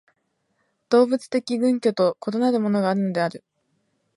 [0.89, 3.43] 動物的群居と異なるものがあるのである。